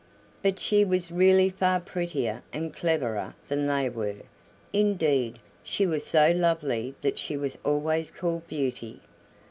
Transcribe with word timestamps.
But 0.41 0.57
she 0.57 0.83
was 0.83 1.11
really 1.11 1.51
far 1.51 1.79
prettier 1.79 2.41
and 2.51 2.73
cleverer 2.73 3.35
than 3.49 3.67
they 3.67 3.87
were; 3.87 4.23
indeed, 4.73 5.37
she 5.63 5.85
was 5.85 6.07
so 6.07 6.31
lovely 6.31 6.95
that 7.01 7.19
she 7.19 7.37
was 7.37 7.55
always 7.63 8.09
called 8.09 8.47
Beauty. 8.47 8.99